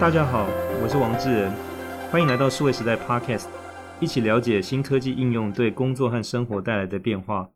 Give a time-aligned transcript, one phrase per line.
[0.00, 0.46] 大家好，
[0.80, 1.52] 我是王志仁，
[2.10, 3.46] 欢迎来到数位时代 Podcast，
[4.00, 7.50] 一起了解新科技应用对工作和生活带来的变化。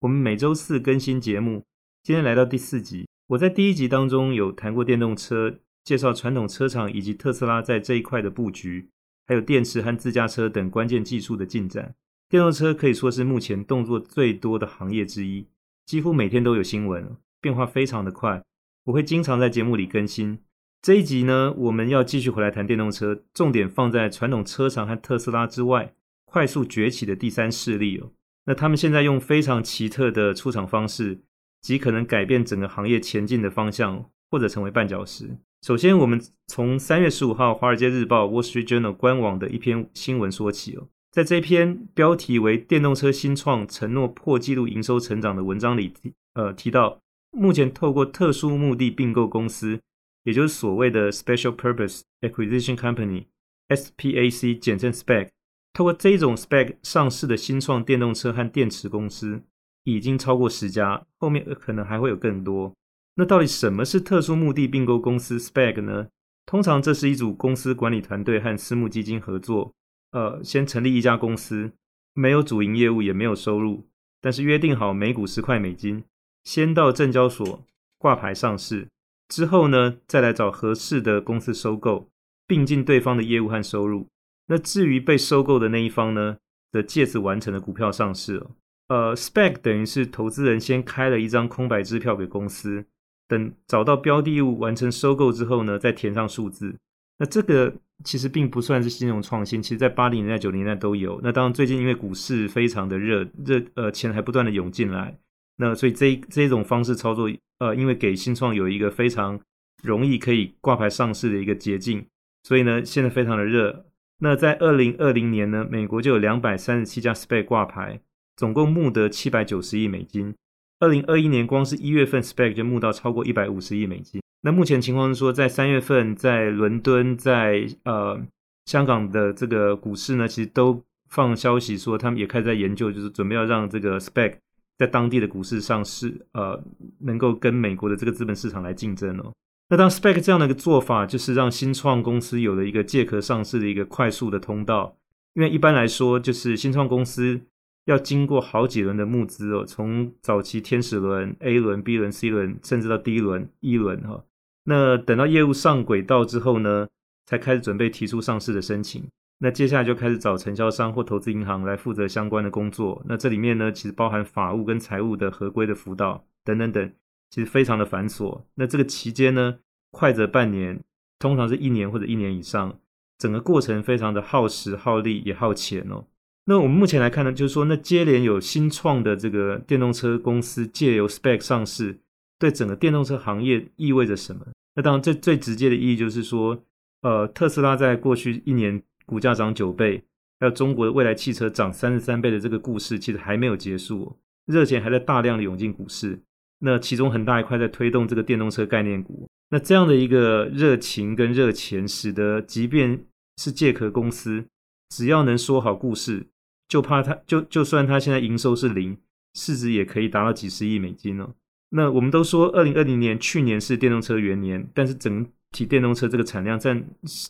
[0.00, 1.64] 我们每周四更新节目，
[2.02, 3.06] 今天来到第四集。
[3.26, 8.88] 我在第一集当中有谈过电动车，介绍传统车厂以及特斯拉在这一块的布局，
[9.26, 11.94] 还有电池和自驾车等关键技术的进展。
[12.28, 15.48] 电动车可以说是目前动作最多的行业之一，
[15.84, 18.42] 几乎每天都有新闻，变化非常的快。
[18.84, 20.40] 我会经常在节目里更新。
[20.82, 25.92] 这一集呢，我们要继续回来谈电动车，重点放在传统车厂和特斯拉之外，
[26.24, 28.10] 快速崛起的第三势力哦。
[28.46, 31.20] 那他们现在用非常奇特的出场方式，
[31.60, 35.36] 极可能改变整个行业前进的方向，或者成为绊脚石。
[35.62, 40.88] 首先，我们从三月十五号《华尔街日报》（Wall Street Journal） 官网的一篇新闻说起哦。
[41.12, 45.92] 在这篇标题为“电动车新创承诺破纪录营收成长”的文章里，
[46.32, 49.80] 呃，提到目前透过特殊目的并购公司。
[50.24, 55.30] 也就是所谓的 Special Purpose Acquisition Company（SPAC），简称 SPAC。
[55.72, 59.42] 透过这种 SPAC 上市的新创电动车和电池公司
[59.84, 62.74] 已经超过十家，后面可能还会有更多。
[63.14, 66.08] 那到底什么是特殊目的并购公司 SPAC 呢？
[66.44, 69.72] 通常这是一组公司管理团队和私募基金合作，
[70.12, 71.72] 呃，先成立一家公司，
[72.12, 73.88] 没有主营业务，也没有收入，
[74.20, 76.04] 但是约定好每股十块美金，
[76.44, 77.64] 先到证交所
[77.98, 78.88] 挂牌上市。
[79.28, 82.08] 之后呢，再来找合适的公司收购，
[82.46, 84.06] 并进对方的业务和收入。
[84.46, 86.36] 那至于被收购的那一方呢，
[86.72, 88.50] 则借此完成了股票上市哦。
[88.88, 92.84] 呃，spec 等于是投资人先开了一张空白支票给公司，
[93.28, 96.74] 等找到标的物完成收购之后呢，再填上数字。
[97.18, 101.20] 那这个其实并不算是金融创新，其实在八零年代、九零年代都有。
[101.22, 105.16] 那当然，最近因为股市非常的热，热呃钱还不断的涌进来。
[105.60, 109.38] 那所以这这种方式操作，呃，因为给新创有一个非常
[109.82, 112.06] 容易可以挂牌上市的一个捷径，
[112.44, 113.84] 所以呢，现在非常的热。
[114.20, 118.00] 那在二零二零年呢，美国就有两百三十七家 SPAC 挂牌，
[118.36, 120.34] 总共募得七百九十亿美金。
[120.78, 124.22] 二零二一年光是一月份 SPAC 就募到超过一百五十亿美金。
[124.40, 128.18] 那目前情况是说，在三月份，在伦敦，在呃
[128.64, 134.36] 香港的这个股市呢，其实都放消息说，他们也开始在研究，就是准备要让这个 SPAC。
[134.80, 136.58] 在当地的股市上市，呃，
[137.00, 139.30] 能够跟美国的这个资本市场来竞争哦。
[139.68, 144.96] 那当 SPAC 这样的一个做法，就是让新创公司有了一个借壳上市的一个快速的通道。
[145.34, 147.38] 因为一般来说，就是新创公司
[147.84, 154.24] 要经过好几轮的募资哦，从早期天使轮、A 轮、B 轮、C 轮，甚至到 D 轮、E 轮哈。
[154.64, 156.88] 那等到业务上轨道之后呢，
[157.26, 159.04] 才开始准备提出上市的申请。
[159.42, 163.02] 那接下来就开始找承销商或投资银行来负责相关的工作。
[163.08, 166.92] 那这里面呢，其实包含法务跟财务的合规的辅导等等等，
[167.30, 168.42] 其实非常的繁琐。
[168.56, 169.60] 那这个期间呢，
[169.92, 170.84] 快则半年，
[171.18, 172.78] 通常是一年或者一年以上，
[173.16, 176.04] 整个过程非常的耗时耗力也耗钱哦。
[176.44, 181.98] 那我们目前来看呢，就是说，那接连有新创的这个电动车公司借由 SPAC 上市，
[182.38, 184.44] 对整个电动车行业意味着什么？
[184.74, 186.62] 那当然，最最直接的意义就是说，
[187.00, 188.82] 呃，特斯拉在过去一年。
[189.10, 190.04] 股价涨九倍，
[190.38, 194.16] 还有中国的未来汽车涨三十三倍的这个故事，其实还没有结束，
[194.46, 196.20] 热钱还在大量的涌进股市。
[196.60, 199.28] 那其中很大一块在推动这个电动车概念股。
[199.50, 203.04] 那这样的一个热情跟热钱，使得即便
[203.38, 204.44] 是借壳公司，
[204.90, 206.28] 只要能说好故事，
[206.68, 208.96] 就怕它就就算它现在营收是零，
[209.34, 211.34] 市值也可以达到几十亿美金哦。
[211.70, 216.84] 那我们都说二零二零年去年是电动车元年，但是整体电动车这个产量占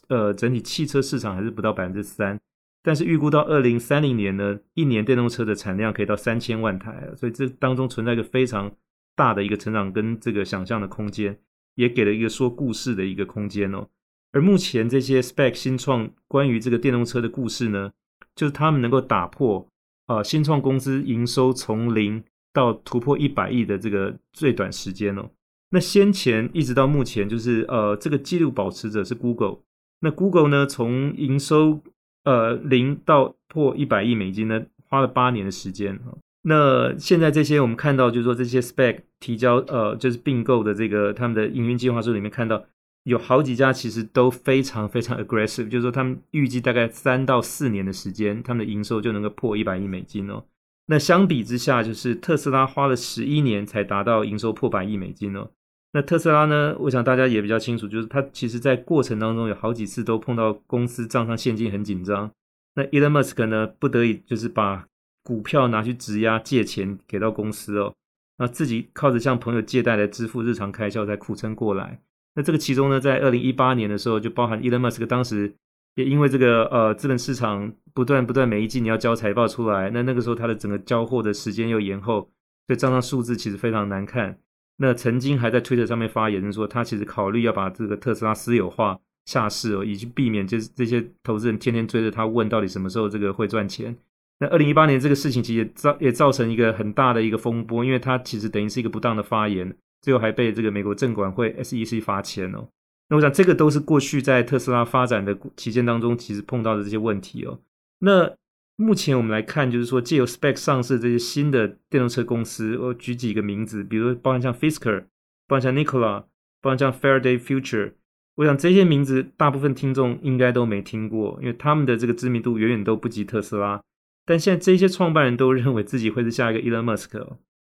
[0.08, 2.38] 呃整体汽车市场还是不到百分之三，
[2.82, 8.70] 但是预估到二零三零年呢，一年电动车的产量可以到三千万台，所以这当中存在一个非常
[9.16, 11.38] 大的一个成长跟这个想象的空间，
[11.74, 13.88] 也给了一个说故事的一个空间哦。
[14.32, 17.90] 而目前这些 spec 新创关于这个电动车的故事呢，
[18.36, 19.66] 就是他们能够打破
[20.06, 22.22] 啊、新创公司营收从零
[22.52, 25.30] 到突破一百亿的这个最短时间哦。
[25.70, 29.58] 那先前一直到目前，就是呃，这个记录保持者是 Google。
[30.00, 31.80] 那 Google 呢，从营收
[32.24, 36.00] 呃零到破一百亿美金呢，花了八年的时间。
[36.42, 42.64] 那现在这些我们看到，就是说这些 spec 提交呃，就是并购的这个他们的营运计划书里面看到，
[43.04, 50.42] 有好几家其实都非常非常 aggressive，就是说他们预计大概三到四年的时间，他们的营收就能够破一百亿美金哦。
[50.86, 55.48] 那相比之下，就是特斯拉花了十一年才达到营收破百亿美金哦。
[55.92, 56.76] 那特斯拉呢？
[56.78, 62.30] 我想大家也比较清楚，就是它其实在过程当中有好几次都碰到公司账上现金很紧张。
[62.76, 64.86] 那 Elon Musk 呢，不得已就是把
[65.24, 67.92] 股票拿去质押借钱给到公司哦。
[68.38, 72.00] 那自己靠着向朋友借贷来支付日常开销，才苦撑过来。
[72.36, 75.52] 那这个其中呢，在二零一八年的时候，就包含 Elon Musk 当时
[75.96, 82.30] 也因为这个呃资本市场不断不断每一季你要交财报出来，那那个时候他的整个交货的时间又延后，
[82.68, 84.38] 所以账上数字其实非常难看。
[84.82, 93.94] 那曾经还在推特上面发言说，他其实考虑要把这个特斯拉私有化下市哦，以及避免就是这些投资人天天追着他问到底什么时候这个会赚钱。
[94.38, 102.66] 那二零一八年这个事情其实也造也造成一个很大的一个风波，因为他其实等于是一个不当的发言，最后还被这个美国证管会 SEC 罚钱哦。
[103.10, 107.58] 那我想这个都是过去在特斯拉发展的期间当中，其实碰到的这些问题哦。
[107.98, 108.34] 那
[108.80, 115.02] 目前我们来看，就是说借由 SPAC 上市这些新的电动车公司，我举几个名字，比如包含像 Fisker，
[115.46, 116.24] 包含像 Nikola，
[116.62, 117.92] 包含像 Faraday Future。
[118.36, 123.82] 我想这些名字大部分听众应该都没听过，因为他们的这个知名度远远都不及特斯拉。
[124.24, 127.10] 但现在这些创办人都认为自己会是下一个 Elon Musk。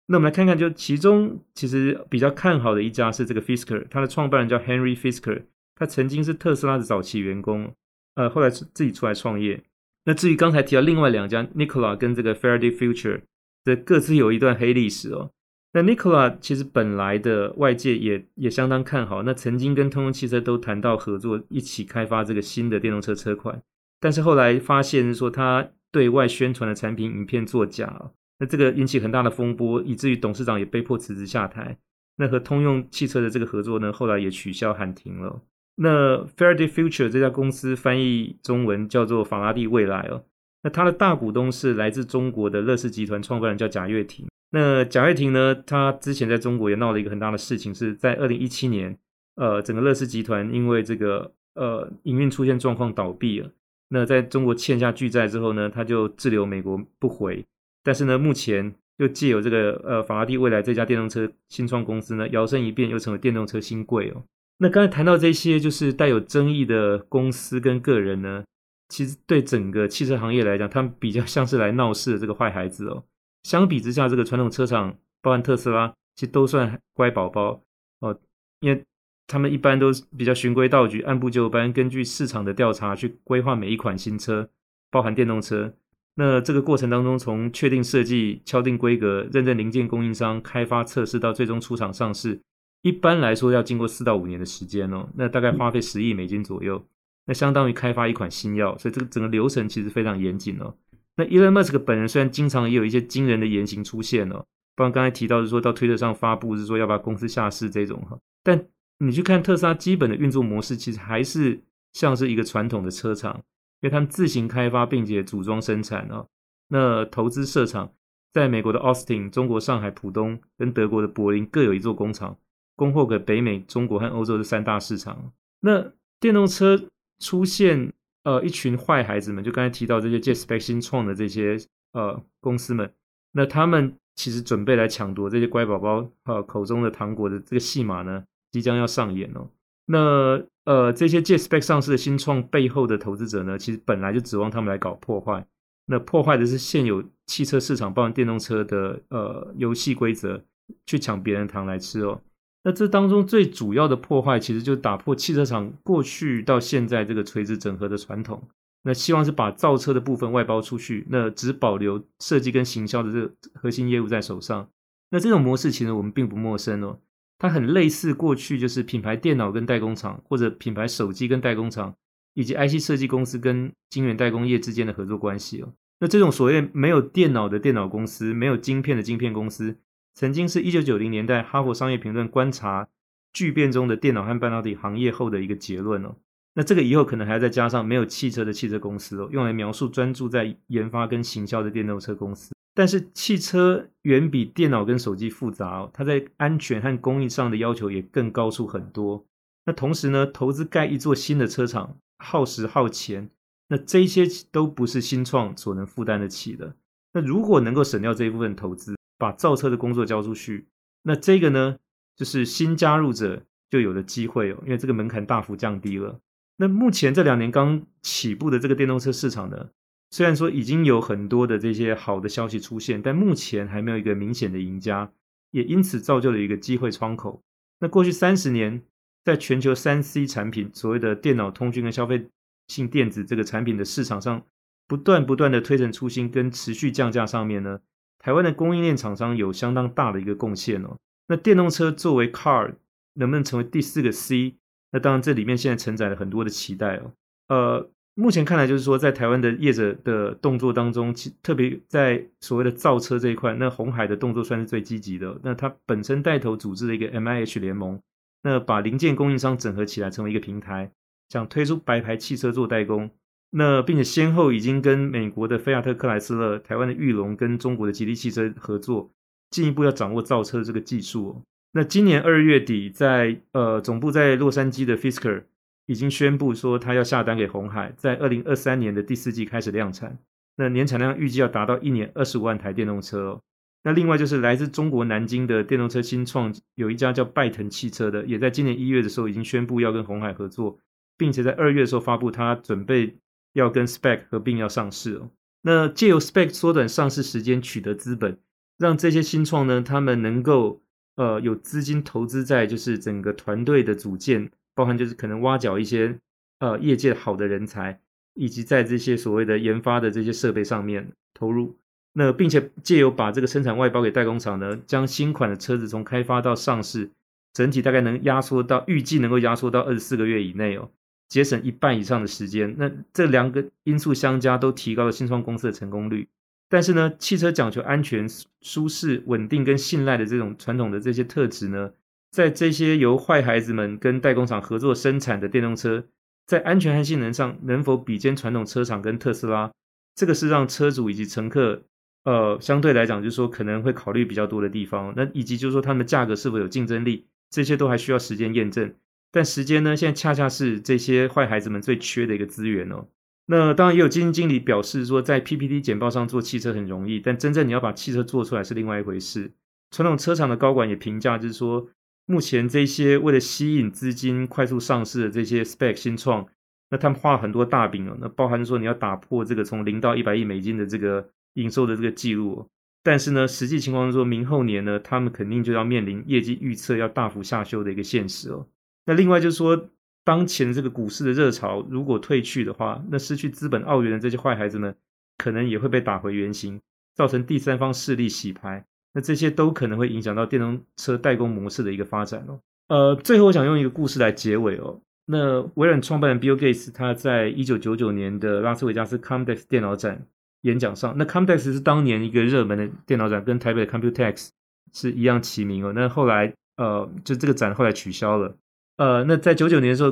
[0.08, 5.44] 那我们来看看，就其中其实比较看好的一家是这个 Fisker，他的创办人叫 Henry Fisker，
[5.76, 7.72] 他曾经是特斯拉的早期员工，
[8.16, 9.62] 呃，后来自己出来创业。
[10.06, 13.20] 那至于刚才提到另外两家，Nikola 跟这个 Faraday Future，
[13.64, 15.32] 这各自有一段黑历史哦。
[15.72, 23.60] 那 Nikola 其实本来的外界也也相当看好，那曾经跟通用汽车都谈到合作，一起开发这个新的电动车车款。
[24.00, 31.76] 但是后来发现说他对外宣传的产品影片作假，那这个引起很大的风波，以至于董事长也被迫辞职下台。
[32.16, 35.42] 那和通用汽车的这个合作呢，后来也取消喊停了。
[35.76, 40.24] 那 Faraday Future 这家公司翻译中文叫做法拉第未来哦。
[40.62, 44.26] 那它的大股东是来自中国的乐视集团创办人叫贾跃亭。
[44.50, 48.96] 那贾跃亭呢，他之前在中国也闹了一个很大的事情，是在二零一七年，
[49.34, 53.50] 呃，整个乐视集团因为这个呃营运出现状况倒闭了。
[53.90, 57.44] 那在中国欠下巨债之后呢，他就滞留美国不回。
[57.84, 64.22] 但是呢，目前又借由这个呃法拉第未来这家电动车新创公司呢，摇身一变又成为电动车新贵哦。
[64.58, 68.44] 那刚才谈到这些，就是带有争议的公司跟个人呢，
[68.88, 73.04] 其实对整个汽车行业来讲，他们比较像是来闹事的这个坏孩子哦。
[73.42, 77.60] 相比之下，这个传统车厂，包含特斯拉，其实都算乖宝宝
[78.00, 78.18] 哦，
[78.60, 78.82] 因为
[79.26, 84.48] 他们一般都比较循规蹈矩、按部就班，根据市场的调查去规划每一款新车，
[84.90, 85.74] 包含电动车。
[86.14, 92.40] 那这个过程当中，从确定设计、敲定规格、认证零件供应商、开发测试到最终出厂上市。
[92.82, 96.86] 一般来说要经过四到五年的时间哦，那大概花费十亿美金左右，
[97.26, 100.74] 那相当于开发一款新药，所以这个整个流程其实非常严谨哦。
[101.16, 104.44] 那 Elon Musk 本人虽然经常也有一些惊人的言行出现哦，
[104.76, 108.66] 不然刚才提到是说到推特上发布是说要把公司下市这种哈，但
[108.98, 111.60] 你去看特斯拉基本的运作模式，其实还是
[111.92, 113.34] 像是一个传统的车厂，
[113.80, 116.28] 因为他们自行开发并且组装生产哦，
[116.68, 117.92] 那投资设厂
[118.32, 122.38] 在美国的 Austin、中国上海浦东跟德国的柏林各有一座工厂。
[122.76, 125.32] 供货给北美、中国和欧洲的三大市场。
[125.60, 126.80] 那电动车
[127.18, 127.92] 出现，
[128.22, 131.58] 呃，一群坏孩子们，就刚才提到这些借 spec 新创的这些
[131.92, 132.92] 呃公司们，
[133.32, 139.48] 那他们其实准备来抢夺这些乖宝宝呃口中的糖果的这个戏码呢，即将要上演哦。
[139.86, 145.46] 那呃，这些借 spec 上市的新创背后的投资者呢，其实本来就指望他们来搞破坏。
[145.86, 150.42] 那破坏的是现有汽车市场，包含电动车的呃游戏规则，
[150.84, 152.20] 去抢别人糖来吃哦。
[152.66, 158.42] 那这当中最主要的破坏，其实就是打破汽车厂过去到现在这个垂直整合的传统。
[158.82, 164.68] 那希望是把造车的部分外包出去，那只保留设计跟行销的这个核心业务在手上。
[165.10, 166.98] 那这种模式其实我们并不陌生哦，
[167.38, 171.94] 它很类似过去就是品牌电脑跟代工厂，或者品牌手机跟代工厂，
[172.34, 175.72] 以及 IC 设计公司跟晶圆代工业之间的合作关系哦。
[176.00, 179.76] 那这种所谓没有电脑的电脑公司，没有晶片的晶片公司。
[180.16, 182.88] 曾经是一九九零年代《哈佛商业评论》观察
[183.34, 186.16] 巨变中的电脑和半导体行业后的一个结论哦。
[186.54, 192.54] 那这个以后可能还要再加上没有汽车的汽车公司哦，用来描述专注在研发跟行销的电动车公司。
[192.74, 199.22] 但是汽车远比电脑跟手机复杂哦，它在安全和工艺上的要求也更高出很多。
[199.66, 203.28] 那同时呢，投资盖一座新的车厂耗时耗钱，
[203.68, 206.74] 那这些都不是新创所能负担得起的。
[207.12, 210.68] 那如果能够省掉这一部分投资，把造车的工作交出去，
[211.02, 211.78] 那这个呢，
[212.16, 216.20] 就是新加入者就有了机会哦，因为这个门槛大幅降低了。
[216.56, 219.68] 那目前这两年刚起步的这个电动车市场呢，
[220.10, 225.12] 虽然说已经有很多的这些好的消息出现，但目前还没有一个明显的赢家，
[225.50, 227.42] 也因此造就了一个机会窗口。
[227.80, 228.82] 那过去三十年，
[229.24, 232.28] 在全球三 C 产品，所谓的电脑、通讯跟消费
[232.68, 234.46] 性电子这个产品的市场上，
[234.86, 237.80] 不断不断的推陈出新跟持续降价上面呢。
[238.26, 240.96] 台湾的供应链厂商有相当大的一个贡献哦。
[241.28, 242.74] 那电动车作为 car
[243.14, 244.56] 能不能成为第四个 C？
[244.90, 247.12] 那当然这里面现在承载了很多的期待哦。
[247.46, 255.38] 呃，目前看来就是说，在台湾的业者的动作当中，其特别在所谓的造车这一块，那红海的动作算是最积极的。
[255.44, 258.00] 那它本身带头组织了一个 MIH 联盟，
[258.42, 260.90] 那把零件供应商整合起来成为一个平台，
[261.28, 263.08] 想推出白牌汽车做代工。
[263.50, 269.10] 那并且先后已经跟美国的菲亚特克莱斯勒、台湾的裕隆跟中国的吉利汽车合作，
[269.50, 271.42] 进一步要掌握造车这个技术哦。
[271.72, 275.44] 那今年二月底在，呃总部在洛杉矶的 Fisker
[275.86, 280.18] 已经宣布说，他要下单给红海，在二零二三年的第四季开始量产。
[280.56, 283.40] 那年产量预计要达到一年二十五万台电动车哦。
[283.84, 290.78] 那另外就是来自中国南京的电动车新创，有一家叫拜腾汽车的，也在今年一月的时候已经宣布要跟红海合作，
[291.16, 293.16] 并且在二月的时候发布，他准备
[293.56, 295.30] 要跟 SPAC 合并要上市哦。
[295.62, 298.38] 那借由 SPAC 缩短上市时间，取得资本，
[298.78, 300.80] 让这些新创呢，他们能够
[301.16, 304.50] 呃有资金投资在就是整个团队的组建。
[304.76, 306.18] 包含就是可能挖角一些
[306.58, 307.98] 呃业界好的人才，
[308.34, 311.78] 以及在这些所谓的研发的这些设备上面投入，
[312.12, 317.10] 那并且借由把这个生产外包给代工厂呢，将新款的车子从开发到上市，
[317.54, 320.90] 整体大概能压缩到预计能够压缩到二十四个月以内哦，
[321.28, 322.74] 节省一半以上的时间。
[322.78, 326.28] 那这两个因素相加，都提高了新创公司的成功率。
[326.68, 328.26] 但是呢，汽车讲求安全、
[328.60, 331.92] 舒适、稳定跟信赖的这种传统的这些特质呢，
[332.32, 336.04] 在这些由坏孩子们跟代工厂合作生产的电动车，
[336.44, 339.70] 在安全和性能上能否比肩传统车厂跟特斯拉？
[340.16, 341.82] 这个是让车主以及乘客，
[342.24, 345.14] 呃，相对来讲就是说可能会考虑比较多的地方。
[345.16, 348.92] 那以及就是说他们的价格是否有竞争力，这些都还需要时间验证。
[349.36, 353.06] 但时间呢，现在恰恰是这些坏孩子们最缺的一个资源哦。
[353.44, 359.52] 那当然也有基金经理表示说，在 PPT 简报上做汽车很容易，但真正你要把汽车做出来是另外一回事。
[359.90, 361.88] 传统车厂的高管也评价就是说。
[362.28, 366.44] 目前这些为了吸引资金快速上市的这些 spec 新创，
[366.90, 372.68] 那他们画很多大饼哦，那包含说你要打破这个从零到一百亿美金的这个营收的这个记录，
[373.04, 378.66] 但是呢，实际情况是说明后年呢，他们肯定就要面临业绩预测要大幅下修的一个现实哦。
[379.06, 379.88] 那另外就是说，
[380.24, 384.94] 当前这个股市的热潮如果退去的话，那失去资本澳元的这些坏孩子们，
[385.38, 386.80] 可能也会被打回原形，
[387.14, 388.84] 造成第三方势力洗牌。
[389.14, 392.60] 那这些都可能会影响到电动车代工模式的一个发展哦。
[392.88, 395.00] 呃，最后我想用一个故事来结尾哦。
[395.24, 400.26] 那微软创办人 Bill Gates 他在一九九九年的拉斯维加斯 Comdex 电脑展
[400.62, 404.50] 演讲上，那 Comdex 是当年一个热门的电脑展，跟台北的 Computex
[404.92, 405.92] 是一样齐名哦。
[405.94, 408.56] 那后来呃，就这个展后来取消了。
[408.96, 410.10] 呃，那在九九年的时候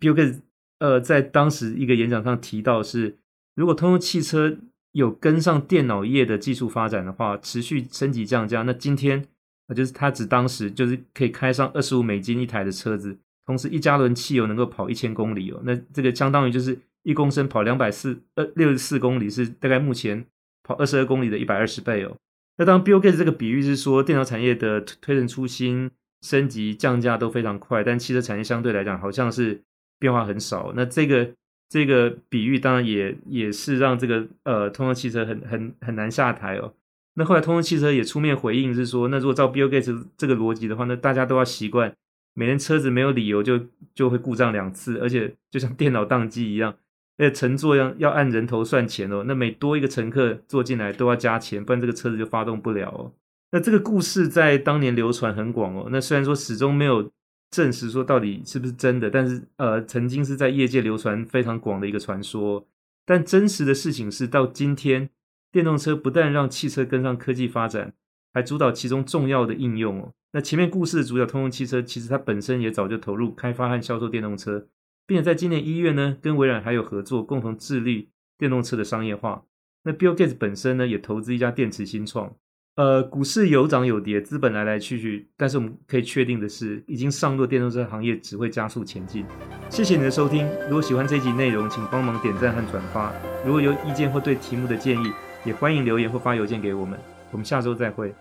[0.00, 0.40] ，Bill Gates
[0.78, 3.16] 呃在当时一个演讲上提到是，
[3.54, 4.56] 如果通用汽车
[4.92, 9.26] 有跟上电脑业的技术发展的话，持续升级降价，那今天
[9.68, 20.24] 啊，就是他指当时就是可以开上二十五美金一台的车子，同时一加仑汽油能够跑一千公里哦，那这个相当于就是一公升跑两百四呃六十四公里，是大概目前
[20.62, 22.16] 跑二十二公里的一百二十倍哦。
[22.56, 25.90] 那当 Bill Gates 这个比喻是说，电脑产业的推陈出新、
[26.24, 29.62] 升级降价都非常快，但汽车产业相对来讲好像是
[30.00, 30.72] 变化很少。
[30.74, 31.30] 那这个。
[31.66, 36.72] 这个比喻当然也也是让这个呃通用汽车很很很难下台哦。
[37.14, 41.92] 那后来通用汽车也出面回应是说，那如果照 Bill Gates 这个逻辑的话，那大家都要习惯，
[42.34, 43.58] 每天车子没有理由就
[43.92, 46.76] 就会故障两次，而且就像电脑宕机一样，
[47.16, 49.24] 那乘坐要要按人头算钱哦。
[49.26, 53.12] 那每多一个乘客坐进来都要加钱，不然这个车子就发动不了哦。
[53.54, 55.86] 那这个故事在当年流传很广哦。
[55.92, 57.12] 那虽然说始终没有。
[57.50, 59.08] 证实说到底是不是真的？
[59.08, 62.66] 但是呃，曾经是在业界流传非常广的一个传说。
[63.06, 65.08] 但真实的事情是，到今天，
[65.52, 67.94] 电动车不但让汽车跟上科技发展，
[68.32, 70.12] 还主导其中重要的应用哦。
[70.32, 74.66] 那前面故事的主角通用汽车，其实它本身也早就投入开发和销售电动车，
[75.06, 79.44] 并且在今年一月呢，跟微软还有合作，共同致力电动车的商业化。
[79.84, 82.34] 那 Bill Gates 本身呢，也投资一家电池新创。
[82.76, 89.24] 呃，股市有涨有跌，资本来来去去，但是我们可以确定的是，已经上路电动车行业只会加速前进。
[89.70, 93.12] 谢谢你的收听，如果喜欢这集内容，请帮忙点赞和转发。
[93.46, 95.12] 如果有意见或对题目的建议，
[95.44, 96.98] 也欢迎留言或发邮件给我们。
[97.30, 98.12] 我们下周再会。